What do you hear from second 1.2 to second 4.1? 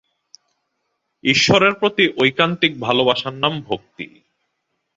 ঈশ্বরের প্রতি ঐকান্তিক ভালবাসার নাম ভক্তি।